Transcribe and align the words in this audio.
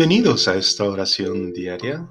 Bienvenidos 0.00 0.48
a 0.48 0.56
esta 0.56 0.84
oración 0.84 1.52
diaria. 1.52 2.08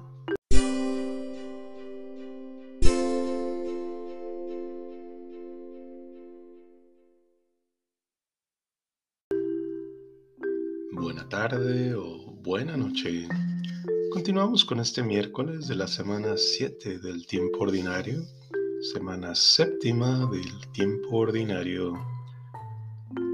Buena 10.92 11.28
tarde 11.28 11.96
o 11.96 12.32
buena 12.44 12.76
noche. 12.76 13.26
Continuamos 14.12 14.64
con 14.64 14.78
este 14.78 15.02
miércoles 15.02 15.66
de 15.66 15.74
la 15.74 15.88
semana 15.88 16.36
7 16.36 17.00
del 17.00 17.26
tiempo 17.26 17.58
ordinario, 17.64 18.22
semana 18.92 19.34
séptima 19.34 20.30
del 20.30 20.70
tiempo 20.70 21.16
ordinario. 21.16 21.94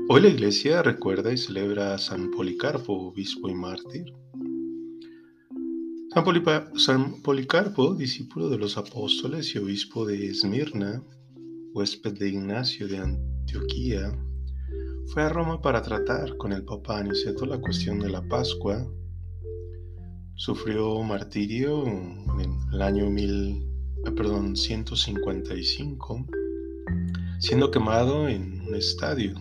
Hoy 0.08 0.22
la 0.22 0.28
iglesia 0.28 0.82
recuerda 0.82 1.30
y 1.30 1.36
celebra 1.36 1.92
a 1.92 1.98
San 1.98 2.30
Policarpo, 2.30 2.94
obispo 3.08 3.50
y 3.50 3.54
mártir. 3.54 4.14
San, 6.76 7.20
Policarpo, 7.22 7.94
discípulo 7.94 8.48
de 8.48 8.56
los 8.56 8.78
apóstoles 8.78 9.54
y 9.54 9.58
obispo 9.58 10.06
de 10.06 10.28
Esmirna, 10.30 11.02
huésped 11.74 12.18
de 12.18 12.30
Ignacio 12.30 12.88
de 12.88 12.96
Antioquía, 12.96 14.12
fue 15.08 15.24
a 15.24 15.28
Roma 15.28 15.60
para 15.60 15.82
tratar 15.82 16.38
con 16.38 16.52
el 16.52 16.64
Papa 16.64 17.00
Aniceto 17.00 17.44
la 17.44 17.58
cuestión 17.58 17.98
de 17.98 18.08
la 18.08 18.26
Pascua. 18.26 18.86
Sufrió 20.36 21.02
martirio 21.02 21.84
en 21.86 22.60
el 22.72 22.80
año 22.80 23.10
mil, 23.10 23.68
eh, 24.06 24.10
perdón, 24.12 24.56
155, 24.56 26.26
siendo 27.40 27.70
quemado 27.70 28.26
en 28.26 28.62
un 28.62 28.74
estadio 28.74 29.34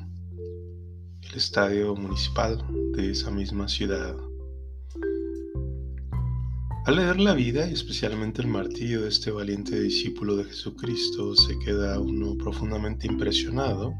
estadio 1.33 1.95
municipal 1.95 2.64
de 2.94 3.11
esa 3.11 3.30
misma 3.30 3.67
ciudad. 3.67 4.16
Al 6.86 6.97
leer 6.97 7.19
la 7.19 7.33
vida 7.33 7.67
y 7.67 7.73
especialmente 7.73 8.44
el 8.44 8.47
martillo 8.47 9.02
de 9.02 9.09
este 9.09 9.31
valiente 9.31 9.81
discípulo 9.81 10.36
de 10.36 10.44
Jesucristo, 10.44 11.36
se 11.36 11.58
queda 11.58 12.00
uno 12.00 12.38
profundamente 12.38 13.08
impresionado 13.08 13.95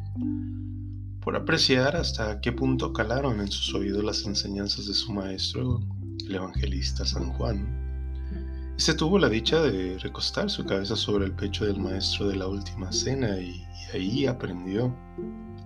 por 1.20 1.36
apreciar 1.36 1.96
hasta 1.96 2.40
qué 2.42 2.52
punto 2.52 2.94
calaron 2.94 3.42
en 3.42 3.48
sus 3.48 3.74
oídos 3.74 4.04
las 4.04 4.24
enseñanzas 4.28 4.86
de 4.86 4.94
su 4.94 5.12
maestro, 5.12 5.82
el 6.28 6.36
evangelista 6.36 7.04
San 7.08 7.34
Juan. 7.34 8.76
Este 8.78 8.94
tuvo 8.94 9.18
la 9.18 9.30
dicha 9.30 9.60
de 9.64 9.98
recostar 9.98 10.52
su 10.52 10.64
cabeza 10.64 10.96
sobre 10.96 11.26
el 11.26 11.32
pecho 11.32 11.66
del 11.66 11.80
maestro 11.80 12.28
de 12.28 12.36
la 12.36 12.46
última 12.46 12.92
cena 12.92 13.40
y, 13.40 13.66
y 13.94 13.98
ahí 13.98 14.28
aprendió 14.28 14.96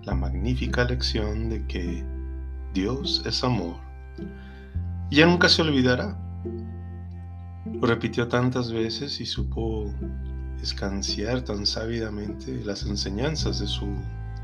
la 0.06 0.16
magnífica 0.16 0.86
lección 0.86 1.50
de 1.50 1.68
que 1.68 2.02
Dios 2.74 3.24
es 3.26 3.44
amor. 3.44 3.76
Ya 5.12 5.26
nunca 5.26 5.50
se 5.50 5.64
olvidará. 5.64 6.29
Lo 7.82 7.88
repitió 7.88 8.28
tantas 8.28 8.74
veces 8.74 9.22
y 9.22 9.26
supo 9.26 9.90
escanciar 10.62 11.44
tan 11.44 11.66
sábidamente 11.66 12.62
las 12.66 12.84
enseñanzas 12.84 13.60
de 13.60 13.68
su 13.68 13.88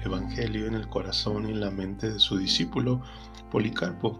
evangelio 0.05 0.67
en 0.67 0.75
el 0.75 0.87
corazón 0.87 1.49
y 1.49 1.51
en 1.51 1.59
la 1.59 1.69
mente 1.69 2.11
de 2.11 2.19
su 2.19 2.37
discípulo 2.37 3.01
Policarpo, 3.51 4.17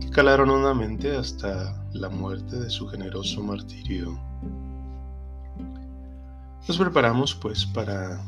que 0.00 0.08
calaron 0.08 0.48
hondamente 0.48 1.14
hasta 1.14 1.84
la 1.92 2.08
muerte 2.08 2.58
de 2.58 2.70
su 2.70 2.88
generoso 2.88 3.42
martirio. 3.42 4.18
Nos 6.66 6.78
preparamos 6.78 7.34
pues 7.34 7.66
para 7.66 8.22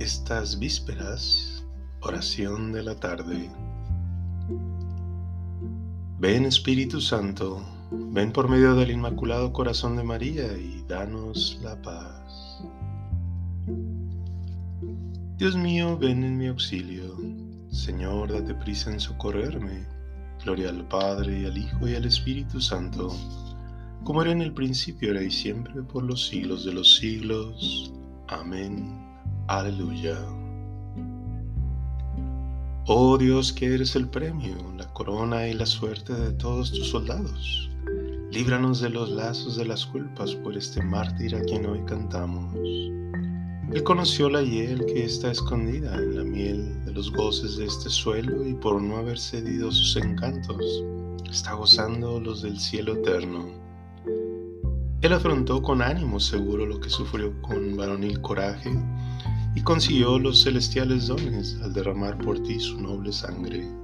estas 0.00 0.58
vísperas, 0.58 1.64
oración 2.00 2.72
de 2.72 2.82
la 2.82 2.96
tarde. 2.96 3.48
Ven 6.18 6.44
Espíritu 6.44 7.00
Santo, 7.00 7.62
ven 7.92 8.32
por 8.32 8.48
medio 8.48 8.74
del 8.74 8.90
Inmaculado 8.90 9.52
Corazón 9.52 9.96
de 9.96 10.02
María 10.02 10.46
y 10.56 10.82
danos 10.88 11.58
la 11.62 11.80
paz. 11.82 12.64
Dios 15.36 15.56
mío, 15.56 15.98
ven 15.98 16.24
en 16.24 16.38
mi 16.38 16.46
auxilio. 16.46 17.16
Señor, 17.70 18.32
date 18.32 18.54
prisa 18.54 18.90
en 18.90 19.00
socorrerme. 19.00 19.86
Gloria 20.44 20.70
al 20.70 20.86
Padre 20.88 21.40
y 21.40 21.44
al 21.46 21.58
Hijo 21.58 21.88
y 21.88 21.94
al 21.94 22.04
Espíritu 22.04 22.60
Santo, 22.60 23.14
como 24.04 24.22
era 24.22 24.32
en 24.32 24.42
el 24.42 24.52
principio, 24.52 25.10
ahora 25.10 25.22
y 25.22 25.30
siempre, 25.30 25.82
por 25.82 26.02
los 26.02 26.26
siglos 26.26 26.64
de 26.64 26.72
los 26.72 26.96
siglos. 26.96 27.92
Amén. 28.28 29.00
Aleluya. 29.48 30.18
Oh 32.86 33.16
Dios, 33.18 33.52
que 33.52 33.74
eres 33.74 33.94
el 33.94 34.08
premio, 34.08 34.56
la 34.76 34.92
corona 34.92 35.46
y 35.46 35.54
la 35.54 35.66
suerte 35.66 36.14
de 36.14 36.32
todos 36.32 36.72
tus 36.72 36.90
soldados. 36.90 37.71
Líbranos 38.32 38.80
de 38.80 38.88
los 38.88 39.10
lazos 39.10 39.56
de 39.58 39.66
las 39.66 39.84
culpas 39.84 40.34
por 40.36 40.56
este 40.56 40.82
mártir 40.82 41.36
a 41.36 41.42
quien 41.42 41.66
hoy 41.66 41.82
cantamos. 41.84 42.56
Él 43.70 43.82
conoció 43.84 44.30
la 44.30 44.40
hiel 44.40 44.86
que 44.86 45.04
está 45.04 45.30
escondida 45.30 45.94
en 45.96 46.16
la 46.16 46.24
miel 46.24 46.82
de 46.86 46.92
los 46.92 47.12
goces 47.12 47.58
de 47.58 47.66
este 47.66 47.90
suelo 47.90 48.48
y 48.48 48.54
por 48.54 48.80
no 48.80 48.96
haber 48.96 49.18
cedido 49.18 49.70
sus 49.70 49.96
encantos, 49.96 50.64
está 51.30 51.52
gozando 51.52 52.18
los 52.20 52.40
del 52.40 52.58
cielo 52.58 52.94
eterno. 52.94 53.50
Él 55.02 55.12
afrontó 55.12 55.60
con 55.60 55.82
ánimo 55.82 56.18
seguro 56.18 56.64
lo 56.64 56.80
que 56.80 56.88
sufrió 56.88 57.34
con 57.42 57.76
varonil 57.76 58.22
coraje 58.22 58.72
y 59.54 59.60
consiguió 59.60 60.18
los 60.18 60.42
celestiales 60.42 61.08
dones 61.08 61.58
al 61.62 61.74
derramar 61.74 62.16
por 62.16 62.42
ti 62.42 62.58
su 62.58 62.80
noble 62.80 63.12
sangre. 63.12 63.81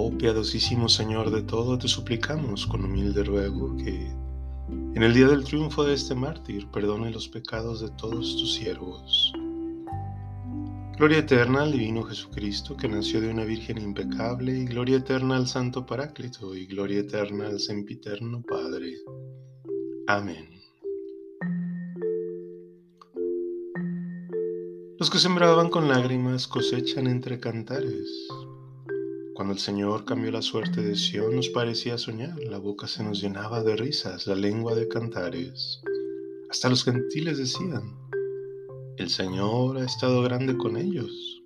Oh 0.00 0.16
piadosísimo 0.16 0.88
Señor 0.88 1.32
de 1.32 1.42
todo, 1.42 1.76
te 1.76 1.88
suplicamos 1.88 2.68
con 2.68 2.84
humilde 2.84 3.24
ruego 3.24 3.76
que 3.78 4.06
en 4.94 5.02
el 5.02 5.12
día 5.12 5.26
del 5.26 5.42
triunfo 5.42 5.82
de 5.82 5.94
este 5.94 6.14
mártir 6.14 6.68
perdone 6.68 7.10
los 7.10 7.28
pecados 7.28 7.80
de 7.80 7.90
todos 7.90 8.36
tus 8.36 8.54
siervos. 8.54 9.32
Gloria 10.96 11.18
eterna 11.18 11.62
al 11.62 11.72
Divino 11.72 12.04
Jesucristo, 12.04 12.76
que 12.76 12.86
nació 12.86 13.20
de 13.20 13.28
una 13.28 13.44
Virgen 13.44 13.78
impecable, 13.78 14.56
y 14.56 14.66
gloria 14.66 14.98
eterna 14.98 15.34
al 15.34 15.48
Santo 15.48 15.84
Paráclito, 15.84 16.54
y 16.54 16.66
gloria 16.66 17.00
eterna 17.00 17.48
al 17.48 17.58
Sempiterno 17.58 18.40
Padre. 18.48 18.98
Amén. 20.06 20.48
Los 24.96 25.10
que 25.10 25.18
sembraban 25.18 25.70
con 25.70 25.88
lágrimas 25.88 26.46
cosechan 26.46 27.08
entre 27.08 27.40
cantares. 27.40 28.28
Cuando 29.38 29.54
el 29.54 29.60
Señor 29.60 30.04
cambió 30.04 30.32
la 30.32 30.42
suerte 30.42 30.82
de 30.82 30.96
Sión 30.96 31.36
nos 31.36 31.48
parecía 31.50 31.96
soñar, 31.96 32.36
la 32.40 32.58
boca 32.58 32.88
se 32.88 33.04
nos 33.04 33.20
llenaba 33.20 33.62
de 33.62 33.76
risas, 33.76 34.26
la 34.26 34.34
lengua 34.34 34.74
de 34.74 34.88
cantares. 34.88 35.80
Hasta 36.50 36.68
los 36.68 36.82
gentiles 36.82 37.38
decían, 37.38 37.96
el 38.96 39.08
Señor 39.08 39.78
ha 39.78 39.84
estado 39.84 40.22
grande 40.22 40.56
con 40.56 40.76
ellos. 40.76 41.40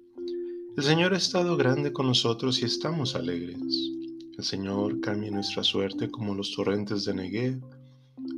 El 0.74 0.82
Señor 0.82 1.12
ha 1.12 1.18
estado 1.18 1.54
grande 1.58 1.92
con 1.92 2.06
nosotros 2.06 2.62
y 2.62 2.64
estamos 2.64 3.14
alegres. 3.14 3.60
El 4.38 4.42
Señor 4.42 4.98
cambia 5.02 5.30
nuestra 5.30 5.62
suerte 5.62 6.10
como 6.10 6.34
los 6.34 6.54
torrentes 6.54 7.04
de 7.04 7.12
Negev. 7.12 7.60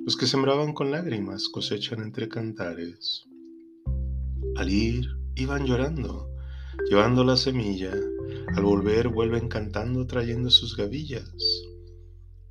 Los 0.04 0.16
que 0.16 0.26
sembraban 0.26 0.72
con 0.72 0.90
lágrimas 0.90 1.48
cosechan 1.48 2.02
entre 2.02 2.28
cantares. 2.28 3.22
Al 4.56 4.68
ir, 4.68 5.06
iban 5.36 5.64
llorando, 5.64 6.33
llevando 6.88 7.24
la 7.24 7.36
semilla. 7.36 7.92
Al 8.56 8.62
volver, 8.62 9.08
vuelven 9.08 9.48
cantando, 9.48 10.06
trayendo 10.06 10.50
sus 10.50 10.76
gavillas. 10.76 11.34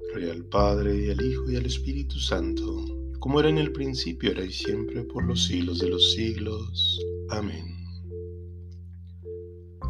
Gloria 0.09 0.33
al 0.33 0.45
Padre, 0.45 1.05
y 1.05 1.09
al 1.09 1.21
Hijo, 1.25 1.49
y 1.49 1.55
al 1.55 1.65
Espíritu 1.65 2.19
Santo, 2.19 2.85
como 3.19 3.39
era 3.39 3.49
en 3.49 3.57
el 3.57 3.71
principio, 3.71 4.31
era 4.31 4.43
y 4.43 4.51
siempre, 4.51 5.03
por 5.03 5.23
los 5.23 5.45
siglos 5.45 5.79
de 5.79 5.89
los 5.89 6.11
siglos. 6.11 6.99
Amén. 7.29 7.65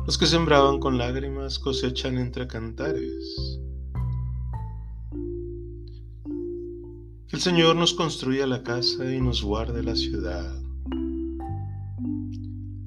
Los 0.06 0.18
que 0.18 0.26
sembraban 0.26 0.80
con 0.80 0.98
lágrimas 0.98 1.58
cosechan 1.58 2.18
entre 2.18 2.46
cantares. 2.46 3.60
Que 7.28 7.38
el 7.38 7.42
Señor 7.42 7.76
nos 7.76 7.94
construya 7.94 8.46
la 8.46 8.62
casa 8.62 9.12
y 9.12 9.20
nos 9.20 9.42
guarde 9.42 9.82
la 9.82 9.96
ciudad. 9.96 10.62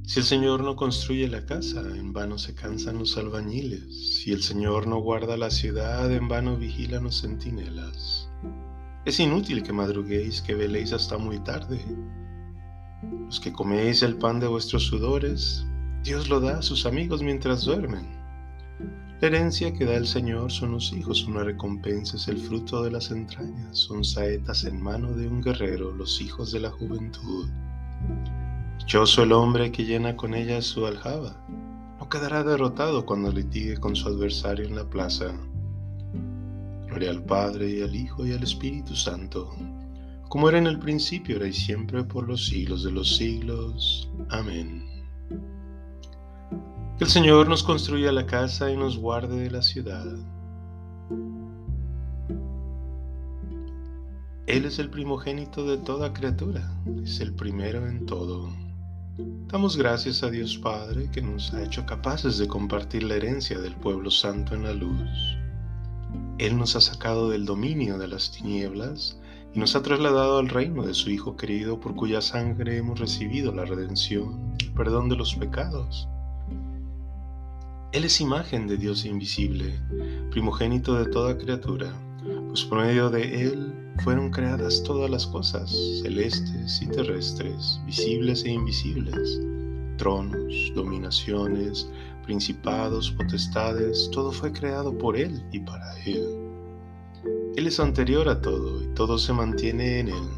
Si 0.06 0.20
el 0.20 0.24
Señor 0.24 0.62
no 0.62 0.76
construye 0.76 1.26
la 1.26 1.44
casa, 1.46 1.80
en 1.80 2.12
vano 2.12 2.38
se 2.38 2.54
cansan 2.54 3.00
los 3.00 3.18
albañiles. 3.18 3.82
Si 4.20 4.30
el 4.30 4.40
Señor 4.40 4.86
no 4.86 5.00
guarda 5.00 5.36
la 5.36 5.50
ciudad, 5.50 6.12
en 6.12 6.28
vano 6.28 6.56
vigilan 6.56 7.02
los 7.02 7.22
centinelas. 7.22 8.30
Es 9.04 9.18
inútil 9.18 9.64
que 9.64 9.72
madruguéis, 9.72 10.42
que 10.42 10.54
veléis 10.54 10.92
hasta 10.92 11.18
muy 11.18 11.40
tarde. 11.40 11.84
Los 13.24 13.40
que 13.40 13.52
coméis 13.52 14.04
el 14.04 14.14
pan 14.14 14.38
de 14.38 14.46
vuestros 14.46 14.84
sudores, 14.84 15.66
Dios 16.04 16.28
lo 16.28 16.38
da 16.38 16.58
a 16.58 16.62
sus 16.62 16.86
amigos 16.86 17.20
mientras 17.20 17.64
duermen. 17.64 18.06
La 19.20 19.26
herencia 19.26 19.72
que 19.72 19.86
da 19.86 19.96
el 19.96 20.06
Señor 20.06 20.52
son 20.52 20.70
los 20.70 20.92
hijos, 20.92 21.24
una 21.24 21.42
recompensa 21.42 22.16
es 22.16 22.28
el 22.28 22.38
fruto 22.38 22.84
de 22.84 22.92
las 22.92 23.10
entrañas, 23.10 23.76
son 23.76 24.04
saetas 24.04 24.62
en 24.66 24.80
mano 24.80 25.14
de 25.14 25.26
un 25.26 25.42
guerrero, 25.42 25.90
los 25.90 26.20
hijos 26.20 26.52
de 26.52 26.60
la 26.60 26.70
juventud. 26.70 27.48
Dichoso 28.86 29.24
el 29.24 29.32
hombre 29.32 29.72
que 29.72 29.84
llena 29.84 30.16
con 30.16 30.32
ella 30.32 30.62
su 30.62 30.86
aljaba, 30.86 31.44
no 31.98 32.08
quedará 32.08 32.44
derrotado 32.44 33.04
cuando 33.04 33.32
litigue 33.32 33.78
con 33.78 33.96
su 33.96 34.06
adversario 34.06 34.64
en 34.64 34.76
la 34.76 34.88
plaza. 34.88 35.34
Gloria 36.86 37.10
al 37.10 37.24
Padre 37.24 37.68
y 37.68 37.82
al 37.82 37.96
Hijo 37.96 38.24
y 38.24 38.32
al 38.32 38.44
Espíritu 38.44 38.94
Santo, 38.94 39.56
como 40.28 40.48
era 40.48 40.58
en 40.58 40.68
el 40.68 40.78
principio, 40.78 41.34
ahora 41.34 41.48
y 41.48 41.52
siempre, 41.52 42.04
por 42.04 42.28
los 42.28 42.46
siglos 42.46 42.84
de 42.84 42.92
los 42.92 43.16
siglos. 43.16 44.08
Amén. 44.30 44.84
Que 46.96 47.04
el 47.06 47.10
Señor 47.10 47.48
nos 47.48 47.64
construya 47.64 48.12
la 48.12 48.24
casa 48.24 48.70
y 48.70 48.76
nos 48.76 48.98
guarde 48.98 49.36
de 49.36 49.50
la 49.50 49.62
ciudad. 49.62 50.06
Él 54.46 54.64
es 54.64 54.78
el 54.78 54.90
primogénito 54.90 55.66
de 55.66 55.76
toda 55.76 56.12
criatura, 56.12 56.72
es 57.02 57.18
el 57.18 57.34
primero 57.34 57.84
en 57.88 58.06
todo. 58.06 58.48
Damos 59.18 59.78
gracias 59.78 60.22
a 60.22 60.30
Dios 60.30 60.58
Padre 60.58 61.10
que 61.10 61.22
nos 61.22 61.54
ha 61.54 61.62
hecho 61.62 61.86
capaces 61.86 62.36
de 62.36 62.46
compartir 62.46 63.02
la 63.02 63.14
herencia 63.14 63.58
del 63.58 63.74
pueblo 63.74 64.10
santo 64.10 64.54
en 64.54 64.64
la 64.64 64.74
luz. 64.74 65.08
Él 66.36 66.58
nos 66.58 66.76
ha 66.76 66.82
sacado 66.82 67.30
del 67.30 67.46
dominio 67.46 67.96
de 67.96 68.08
las 68.08 68.30
tinieblas 68.30 69.18
y 69.54 69.58
nos 69.58 69.74
ha 69.74 69.82
trasladado 69.82 70.36
al 70.38 70.50
reino 70.50 70.84
de 70.84 70.92
su 70.92 71.08
Hijo 71.08 71.34
querido 71.34 71.80
por 71.80 71.96
cuya 71.96 72.20
sangre 72.20 72.76
hemos 72.76 73.00
recibido 73.00 73.54
la 73.54 73.64
redención 73.64 74.54
el 74.60 74.72
perdón 74.72 75.08
de 75.08 75.16
los 75.16 75.34
pecados. 75.34 76.06
Él 77.92 78.04
es 78.04 78.20
imagen 78.20 78.66
de 78.66 78.76
Dios 78.76 79.06
invisible, 79.06 79.80
primogénito 80.30 80.94
de 80.94 81.06
toda 81.10 81.38
criatura, 81.38 81.90
pues 82.48 82.64
por 82.64 82.82
medio 82.82 83.08
de 83.08 83.44
Él 83.44 83.85
fueron 84.02 84.30
creadas 84.30 84.82
todas 84.82 85.10
las 85.10 85.26
cosas, 85.26 85.70
celestes 86.02 86.80
y 86.82 86.86
terrestres, 86.86 87.80
visibles 87.86 88.44
e 88.44 88.50
invisibles, 88.50 89.40
tronos, 89.96 90.72
dominaciones, 90.74 91.88
principados, 92.24 93.10
potestades, 93.12 94.10
todo 94.12 94.32
fue 94.32 94.52
creado 94.52 94.96
por 94.96 95.16
Él 95.16 95.42
y 95.52 95.60
para 95.60 95.98
Él. 96.04 96.24
Él 97.56 97.66
es 97.66 97.80
anterior 97.80 98.28
a 98.28 98.40
todo 98.40 98.82
y 98.82 98.86
todo 98.94 99.18
se 99.18 99.32
mantiene 99.32 100.00
en 100.00 100.08
Él. 100.08 100.28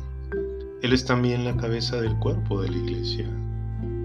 Él 0.83 0.93
es 0.93 1.05
también 1.05 1.45
la 1.45 1.57
cabeza 1.57 2.01
del 2.01 2.17
cuerpo 2.19 2.63
de 2.63 2.71
la 2.71 2.77
iglesia. 2.77 3.29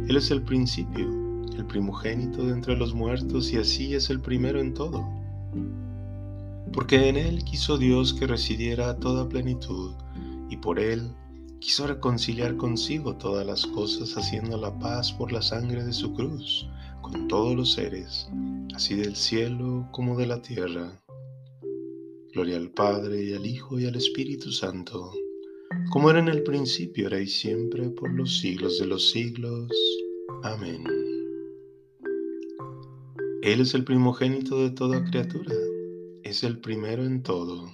Él 0.07 0.17
es 0.17 0.31
el 0.31 0.41
principio, 0.41 1.07
el 1.55 1.65
primogénito 1.65 2.45
de 2.45 2.53
entre 2.53 2.75
los 2.75 2.93
muertos 2.93 3.53
y 3.53 3.57
así 3.57 3.93
es 3.93 4.09
el 4.09 4.19
primero 4.19 4.59
en 4.59 4.73
todo 4.73 5.22
porque 6.73 7.07
en 7.07 7.17
Él 7.17 7.43
quiso 7.43 7.77
Dios 7.77 8.13
que 8.13 8.25
residiera 8.25 8.97
toda 8.97 9.29
plenitud, 9.29 9.93
y 10.49 10.57
por 10.57 10.79
Él 10.79 11.11
quiso 11.59 11.87
reconciliar 11.87 12.57
consigo 12.57 13.15
todas 13.15 13.45
las 13.45 13.65
cosas, 13.67 14.17
haciendo 14.17 14.57
la 14.57 14.77
paz 14.79 15.13
por 15.13 15.31
la 15.31 15.41
sangre 15.41 15.83
de 15.83 15.93
su 15.93 16.13
cruz, 16.13 16.67
con 17.01 17.27
todos 17.27 17.55
los 17.55 17.73
seres, 17.73 18.27
así 18.73 18.95
del 18.95 19.15
cielo 19.15 19.87
como 19.91 20.17
de 20.17 20.25
la 20.25 20.41
tierra. 20.41 20.99
Gloria 22.33 22.57
al 22.57 22.71
Padre 22.71 23.23
y 23.23 23.33
al 23.33 23.45
Hijo 23.45 23.79
y 23.79 23.85
al 23.85 23.95
Espíritu 23.95 24.51
Santo, 24.51 25.11
como 25.91 26.09
era 26.09 26.19
en 26.19 26.27
el 26.27 26.41
principio, 26.41 27.05
ahora 27.05 27.21
y 27.21 27.27
siempre, 27.27 27.89
por 27.89 28.11
los 28.11 28.39
siglos 28.39 28.79
de 28.79 28.87
los 28.87 29.11
siglos. 29.11 29.69
Amén. 30.41 30.83
Él 33.43 33.61
es 33.61 33.73
el 33.75 33.83
primogénito 33.83 34.57
de 34.57 34.71
toda 34.71 35.03
criatura 35.03 35.53
es 36.33 36.43
el 36.43 36.57
primero 36.57 37.05
en 37.05 37.21
todo. 37.21 37.71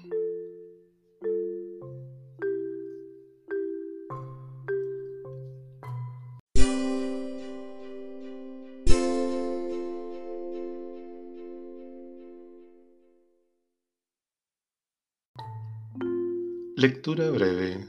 Lectura 16.75 17.29
breve. 17.29 17.87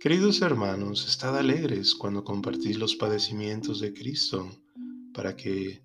Queridos 0.00 0.42
hermanos, 0.42 1.06
estad 1.08 1.38
alegres 1.38 1.94
cuando 1.94 2.24
compartís 2.24 2.76
los 2.78 2.96
padecimientos 2.96 3.78
de 3.78 3.94
Cristo, 3.94 4.50
para 5.14 5.36
que 5.36 5.82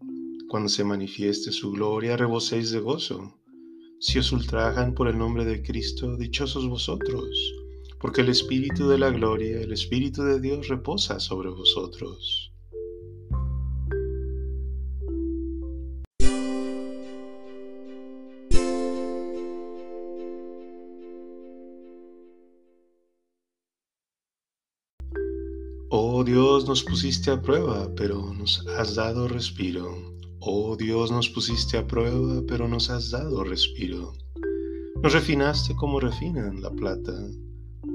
cuando 0.47 0.69
se 0.69 0.83
manifieste 0.83 1.51
su 1.51 1.71
gloria, 1.71 2.17
reboséis 2.17 2.71
de 2.71 2.79
gozo. 2.79 3.33
Si 3.99 4.19
os 4.19 4.31
ultrajan 4.31 4.93
por 4.93 5.07
el 5.07 5.17
nombre 5.17 5.45
de 5.45 5.61
Cristo, 5.61 6.15
dichosos 6.17 6.67
vosotros, 6.67 7.29
porque 7.99 8.21
el 8.21 8.29
Espíritu 8.29 8.87
de 8.87 8.97
la 8.97 9.09
gloria, 9.09 9.59
el 9.61 9.73
Espíritu 9.73 10.23
de 10.23 10.39
Dios 10.39 10.67
reposa 10.67 11.19
sobre 11.19 11.49
vosotros. 11.49 12.51
Oh 25.89 26.23
Dios, 26.23 26.67
nos 26.67 26.83
pusiste 26.83 27.31
a 27.31 27.41
prueba, 27.41 27.89
pero 27.95 28.33
nos 28.33 28.65
has 28.67 28.95
dado 28.95 29.27
respiro. 29.27 30.14
Oh 30.47 30.75
Dios, 30.75 31.09
nos 31.09 31.27
pusiste 31.27 31.75
a 31.75 31.87
prueba, 31.87 32.43
pero 32.47 32.67
nos 32.67 32.91
has 32.91 33.09
dado 33.09 33.43
respiro. 33.43 34.13
Nos 35.01 35.11
refinaste 35.11 35.75
como 35.75 35.99
refinan 35.99 36.61
la 36.61 36.69
plata. 36.69 37.13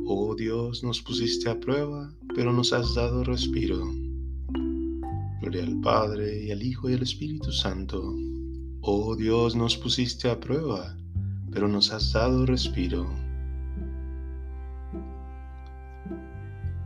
Oh 0.05 0.35
Dios, 0.35 0.82
nos 0.82 1.00
pusiste 1.00 1.49
a 1.49 1.61
prueba, 1.61 2.12
pero 2.35 2.52
nos 2.52 2.73
has 2.73 2.97
dado 2.97 3.23
respiro. 3.23 3.88
Gloria 5.41 5.62
al 5.62 5.81
Padre 5.81 6.47
y 6.47 6.50
al 6.50 6.61
Hijo 6.61 6.91
y 6.91 6.94
al 6.94 7.02
Espíritu 7.02 7.52
Santo. 7.52 8.17
Oh 8.81 9.14
Dios, 9.14 9.55
nos 9.55 9.76
pusiste 9.76 10.29
a 10.29 10.41
prueba, 10.41 10.99
pero 11.52 11.69
nos 11.69 11.93
has 11.93 12.12
dado 12.12 12.47
respiro. 12.47 13.08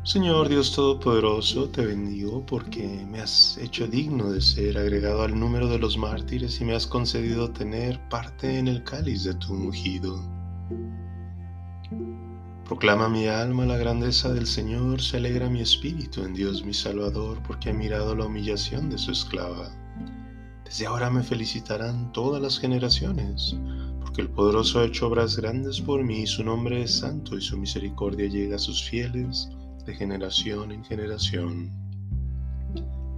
Señor 0.04 0.50
Dios 0.50 0.72
Todopoderoso, 0.72 1.70
te 1.70 1.86
bendigo 1.86 2.44
porque 2.44 3.06
me 3.10 3.22
has 3.22 3.56
hecho 3.56 3.86
digno 3.86 4.30
de 4.30 4.42
ser 4.42 4.76
agregado 4.76 5.22
al 5.22 5.40
número 5.40 5.66
de 5.66 5.78
los 5.78 5.96
mártires 5.96 6.60
y 6.60 6.66
me 6.66 6.74
has 6.74 6.86
concedido 6.86 7.50
tener 7.50 7.98
parte 8.10 8.58
en 8.58 8.68
el 8.68 8.84
cáliz 8.84 9.24
de 9.24 9.32
tu 9.36 9.54
ungido. 9.54 10.22
Proclama 12.66 13.08
mi 13.08 13.28
alma 13.28 13.64
la 13.64 13.78
grandeza 13.78 14.30
del 14.30 14.46
Señor, 14.46 15.00
se 15.00 15.16
alegra 15.16 15.48
mi 15.48 15.62
espíritu 15.62 16.22
en 16.22 16.34
Dios 16.34 16.66
mi 16.66 16.74
Salvador, 16.74 17.42
porque 17.46 17.70
ha 17.70 17.72
mirado 17.72 18.14
la 18.14 18.26
humillación 18.26 18.90
de 18.90 18.98
su 18.98 19.10
esclava. 19.10 19.70
Desde 20.66 20.84
ahora 20.84 21.08
me 21.08 21.22
felicitarán 21.22 22.12
todas 22.12 22.42
las 22.42 22.58
generaciones, 22.58 23.56
porque 24.02 24.20
el 24.20 24.28
poderoso 24.28 24.80
ha 24.80 24.84
hecho 24.84 25.06
obras 25.06 25.38
grandes 25.38 25.80
por 25.80 26.04
mí, 26.04 26.26
su 26.26 26.44
nombre 26.44 26.82
es 26.82 26.98
santo 26.98 27.38
y 27.38 27.40
su 27.40 27.56
misericordia 27.56 28.28
llega 28.28 28.56
a 28.56 28.58
sus 28.58 28.82
fieles 28.82 29.48
de 29.84 29.94
generación 29.94 30.72
en 30.72 30.84
generación. 30.84 31.70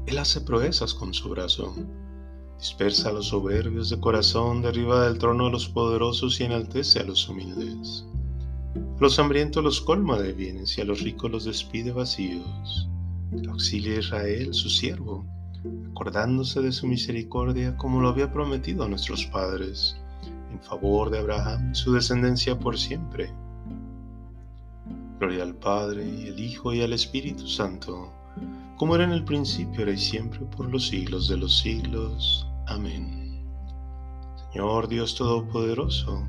Él 0.07 0.19
hace 0.19 0.41
proezas 0.41 0.95
con 0.95 1.15
su 1.15 1.29
brazo, 1.29 1.75
dispersa 2.59 3.11
a 3.11 3.13
los 3.13 3.29
soberbios 3.29 3.91
de 3.91 4.01
corazón, 4.01 4.63
derriba 4.63 5.05
del 5.05 5.19
trono 5.19 5.47
a 5.47 5.51
los 5.51 5.69
poderosos 5.69 6.41
y 6.41 6.45
enaltece 6.45 7.01
a 7.01 7.05
los 7.05 7.29
humildes. 7.29 8.05
A 8.75 9.01
los 9.01 9.19
hambrientos 9.19 9.63
los 9.63 9.81
colma 9.81 10.19
de 10.19 10.33
bienes 10.33 10.77
y 10.79 10.81
a 10.81 10.85
los 10.85 11.03
ricos 11.03 11.31
los 11.31 11.45
despide 11.45 11.93
vacíos. 11.93 12.89
Auxilia 13.49 13.97
a 13.97 14.01
Israel, 14.01 14.55
su 14.55 14.71
siervo, 14.71 15.27
acordándose 15.91 16.61
de 16.61 16.73
su 16.73 16.87
misericordia 16.87 17.77
como 17.77 18.01
lo 18.01 18.09
había 18.09 18.33
prometido 18.33 18.85
a 18.85 18.89
nuestros 18.89 19.27
padres, 19.27 19.97
en 20.53 20.61
favor 20.61 21.11
de 21.11 21.19
Abraham 21.19 21.75
su 21.75 21.93
descendencia 21.93 22.59
por 22.59 22.79
siempre 22.79 23.31
Gloria 25.19 25.45
al 25.45 25.55
Padre, 25.55 26.05
y 26.05 26.29
al 26.29 26.39
Hijo, 26.39 26.75
y 26.75 26.83
al 26.83 26.93
Espíritu 26.93 27.47
Santo, 27.47 28.13
como 28.77 28.95
era 28.95 29.05
en 29.05 29.13
el 29.13 29.25
principio, 29.25 29.81
ahora 29.81 29.93
y 29.93 29.99
siempre, 29.99 30.41
por 30.41 30.71
los 30.71 30.89
siglos 30.89 31.29
de 31.29 31.39
los 31.39 31.59
siglos. 31.59 32.47
Amén. 32.67 33.27
Señor 34.53 34.89
Dios 34.89 35.15
Todopoderoso, 35.15 36.27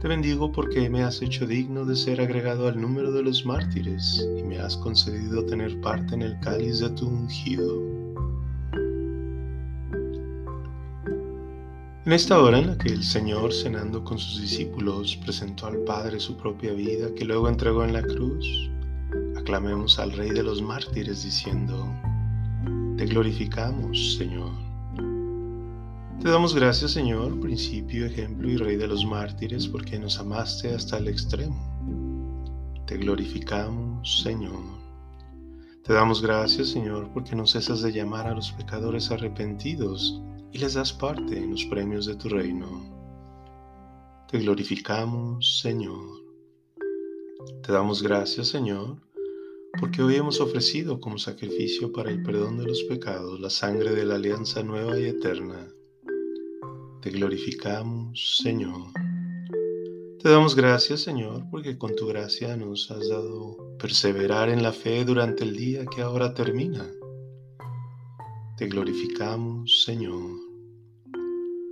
te 0.00 0.08
bendigo 0.08 0.52
porque 0.52 0.88
me 0.88 1.02
has 1.02 1.22
hecho 1.22 1.46
digno 1.46 1.84
de 1.84 1.96
ser 1.96 2.20
agregado 2.20 2.68
al 2.68 2.80
número 2.80 3.10
de 3.12 3.22
los 3.22 3.44
mártires 3.44 4.24
y 4.38 4.42
me 4.44 4.58
has 4.58 4.76
concedido 4.76 5.44
tener 5.46 5.80
parte 5.80 6.14
en 6.14 6.22
el 6.22 6.38
cáliz 6.40 6.80
de 6.80 6.90
tu 6.90 7.06
ungido. 7.06 7.80
En 12.06 12.14
esta 12.14 12.40
hora 12.42 12.58
en 12.58 12.68
la 12.68 12.78
que 12.78 12.88
el 12.88 13.04
Señor, 13.04 13.52
cenando 13.52 14.02
con 14.02 14.18
sus 14.18 14.40
discípulos, 14.40 15.18
presentó 15.18 15.66
al 15.66 15.80
Padre 15.80 16.18
su 16.18 16.34
propia 16.34 16.72
vida 16.72 17.14
que 17.14 17.26
luego 17.26 17.46
entregó 17.46 17.84
en 17.84 17.92
la 17.92 18.00
cruz, 18.00 18.70
aclamemos 19.36 19.98
al 19.98 20.12
Rey 20.12 20.30
de 20.30 20.42
los 20.42 20.62
mártires 20.62 21.24
diciendo, 21.24 21.86
Te 22.96 23.04
glorificamos, 23.04 24.16
Señor. 24.16 24.50
Te 26.22 26.30
damos 26.30 26.54
gracias, 26.54 26.92
Señor, 26.92 27.38
principio, 27.38 28.06
ejemplo 28.06 28.48
y 28.48 28.56
Rey 28.56 28.76
de 28.76 28.88
los 28.88 29.04
mártires, 29.04 29.68
porque 29.68 29.98
nos 29.98 30.18
amaste 30.18 30.74
hasta 30.74 30.96
el 30.96 31.08
extremo. 31.08 32.82
Te 32.86 32.96
glorificamos, 32.96 34.22
Señor. 34.22 34.62
Te 35.84 35.92
damos 35.92 36.22
gracias, 36.22 36.68
Señor, 36.68 37.10
porque 37.12 37.36
no 37.36 37.46
cesas 37.46 37.82
de 37.82 37.92
llamar 37.92 38.26
a 38.26 38.34
los 38.34 38.52
pecadores 38.52 39.10
arrepentidos 39.10 40.18
y 40.52 40.58
les 40.58 40.74
das 40.74 40.92
parte 40.92 41.36
en 41.38 41.50
los 41.50 41.64
premios 41.66 42.06
de 42.06 42.16
tu 42.16 42.28
reino. 42.28 42.68
Te 44.30 44.38
glorificamos, 44.38 45.60
Señor. 45.60 46.24
Te 47.62 47.72
damos 47.72 48.02
gracias, 48.02 48.48
Señor, 48.48 48.96
porque 49.78 50.02
hoy 50.02 50.16
hemos 50.16 50.40
ofrecido 50.40 51.00
como 51.00 51.18
sacrificio 51.18 51.92
para 51.92 52.10
el 52.10 52.22
perdón 52.22 52.58
de 52.58 52.66
los 52.66 52.82
pecados 52.84 53.40
la 53.40 53.50
sangre 53.50 53.94
de 53.94 54.04
la 54.04 54.16
alianza 54.16 54.62
nueva 54.62 54.98
y 54.98 55.06
eterna. 55.06 55.68
Te 57.02 57.10
glorificamos, 57.10 58.38
Señor. 58.42 58.92
Te 60.22 60.28
damos 60.28 60.54
gracias, 60.54 61.00
Señor, 61.00 61.44
porque 61.50 61.78
con 61.78 61.96
tu 61.96 62.06
gracia 62.06 62.56
nos 62.56 62.90
has 62.90 63.08
dado 63.08 63.56
perseverar 63.78 64.50
en 64.50 64.62
la 64.62 64.72
fe 64.72 65.04
durante 65.04 65.44
el 65.44 65.56
día 65.56 65.86
que 65.86 66.02
ahora 66.02 66.34
termina. 66.34 66.90
Te 68.60 68.66
glorificamos, 68.66 69.84
Señor. 69.84 70.38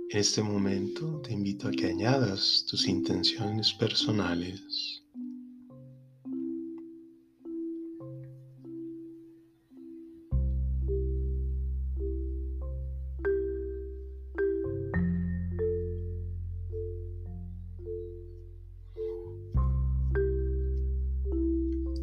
En 0.09 0.17
este 0.17 0.41
momento 0.41 1.21
te 1.21 1.33
invito 1.33 1.67
a 1.67 1.71
que 1.71 1.85
añadas 1.85 2.65
tus 2.67 2.87
intenciones 2.87 3.71
personales. 3.73 5.03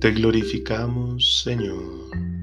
Te 0.00 0.12
glorificamos, 0.12 1.42
Señor. 1.42 2.35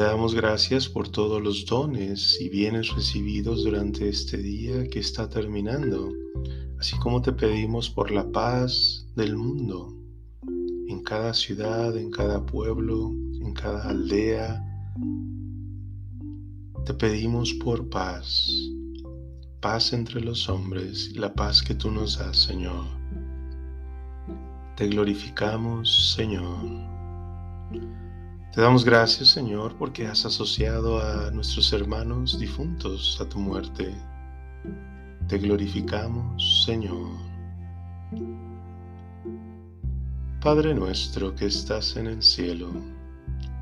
Te 0.00 0.06
damos 0.06 0.34
gracias 0.34 0.88
por 0.88 1.08
todos 1.08 1.42
los 1.42 1.66
dones 1.66 2.40
y 2.40 2.48
bienes 2.48 2.88
recibidos 2.94 3.64
durante 3.64 4.08
este 4.08 4.38
día 4.38 4.88
que 4.88 4.98
está 4.98 5.28
terminando, 5.28 6.10
así 6.78 6.96
como 7.00 7.20
te 7.20 7.32
pedimos 7.32 7.90
por 7.90 8.10
la 8.10 8.32
paz 8.32 9.06
del 9.14 9.36
mundo, 9.36 9.94
en 10.88 11.02
cada 11.02 11.34
ciudad, 11.34 11.94
en 11.98 12.10
cada 12.10 12.46
pueblo, 12.46 13.10
en 13.42 13.52
cada 13.52 13.90
aldea. 13.90 14.64
Te 16.86 16.94
pedimos 16.94 17.52
por 17.62 17.86
paz, 17.90 18.50
paz 19.60 19.92
entre 19.92 20.22
los 20.22 20.48
hombres, 20.48 21.14
la 21.14 21.34
paz 21.34 21.60
que 21.60 21.74
tú 21.74 21.90
nos 21.90 22.18
das, 22.18 22.38
Señor. 22.38 22.86
Te 24.78 24.88
glorificamos, 24.88 26.14
Señor. 26.16 26.88
Te 28.52 28.60
damos 28.60 28.84
gracias, 28.84 29.28
Señor, 29.28 29.76
porque 29.78 30.08
has 30.08 30.26
asociado 30.26 31.00
a 31.00 31.30
nuestros 31.30 31.72
hermanos 31.72 32.36
difuntos 32.36 33.16
a 33.20 33.28
tu 33.28 33.38
muerte. 33.38 33.94
Te 35.28 35.38
glorificamos, 35.38 36.64
Señor. 36.64 37.10
Padre 40.42 40.74
nuestro 40.74 41.32
que 41.36 41.46
estás 41.46 41.96
en 41.96 42.08
el 42.08 42.24
cielo, 42.24 42.72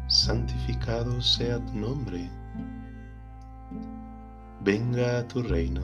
santificado 0.07 1.21
sea 1.21 1.63
tu 1.67 1.75
nombre. 1.75 2.31
Venga 4.65 5.19
a 5.19 5.29
tu 5.29 5.43
reino. 5.43 5.83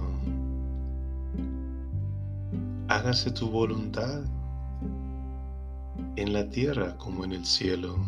Hágase 2.88 3.30
tu 3.32 3.50
voluntad 3.50 4.22
en 6.16 6.32
la 6.32 6.48
tierra 6.48 6.96
como 6.96 7.26
en 7.26 7.32
el 7.32 7.44
cielo. 7.44 7.98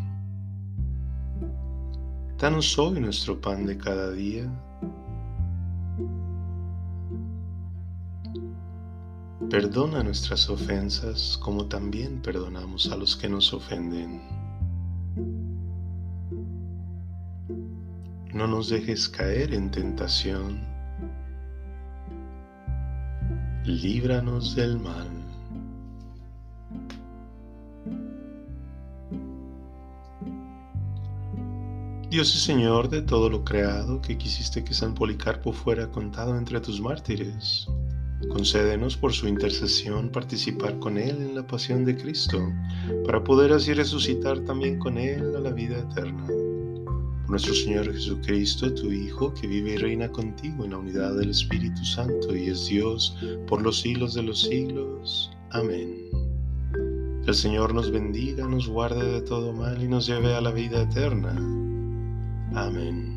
Danos 2.38 2.78
hoy 2.78 3.00
nuestro 3.00 3.40
pan 3.40 3.64
de 3.64 3.78
cada 3.78 4.10
día. 4.10 4.44
Perdona 9.48 10.02
nuestras 10.02 10.50
ofensas 10.50 11.38
como 11.42 11.64
también 11.64 12.20
perdonamos 12.20 12.92
a 12.92 12.96
los 12.96 13.16
que 13.16 13.30
nos 13.30 13.54
ofenden. 13.54 14.20
No 18.34 18.46
nos 18.46 18.68
dejes 18.68 19.08
caer 19.08 19.54
en 19.54 19.70
tentación. 19.70 20.60
Líbranos 23.64 24.54
del 24.54 24.78
mal. 24.78 25.15
Dios 32.08 32.32
y 32.36 32.38
Señor 32.38 32.88
de 32.88 33.02
todo 33.02 33.28
lo 33.28 33.44
creado, 33.44 34.00
que 34.00 34.16
quisiste 34.16 34.62
que 34.62 34.74
San 34.74 34.94
Policarpo 34.94 35.52
fuera 35.52 35.90
contado 35.90 36.38
entre 36.38 36.60
tus 36.60 36.80
mártires, 36.80 37.66
concédenos 38.28 38.96
por 38.96 39.12
su 39.12 39.26
intercesión 39.26 40.10
participar 40.10 40.78
con 40.78 40.98
Él 40.98 41.16
en 41.20 41.34
la 41.34 41.44
pasión 41.44 41.84
de 41.84 41.96
Cristo, 41.96 42.40
para 43.04 43.24
poder 43.24 43.52
así 43.52 43.72
resucitar 43.74 44.38
también 44.44 44.78
con 44.78 44.98
Él 44.98 45.34
a 45.34 45.40
la 45.40 45.50
vida 45.50 45.78
eterna. 45.78 46.26
Por 46.26 47.30
nuestro 47.30 47.54
Señor 47.54 47.92
Jesucristo, 47.92 48.72
tu 48.72 48.92
Hijo, 48.92 49.34
que 49.34 49.48
vive 49.48 49.72
y 49.72 49.76
reina 49.76 50.08
contigo 50.08 50.64
en 50.64 50.70
la 50.70 50.78
unidad 50.78 51.16
del 51.16 51.30
Espíritu 51.30 51.84
Santo 51.84 52.36
y 52.36 52.50
es 52.50 52.68
Dios 52.68 53.16
por 53.48 53.62
los 53.62 53.80
siglos 53.80 54.14
de 54.14 54.22
los 54.22 54.42
siglos. 54.42 55.32
Amén. 55.50 55.92
el 57.26 57.34
Señor 57.34 57.74
nos 57.74 57.90
bendiga, 57.90 58.46
nos 58.46 58.68
guarde 58.68 59.04
de 59.04 59.22
todo 59.22 59.52
mal 59.52 59.82
y 59.82 59.88
nos 59.88 60.06
lleve 60.06 60.36
a 60.36 60.40
la 60.40 60.52
vida 60.52 60.82
eterna. 60.82 61.34
Amen. 62.56 63.15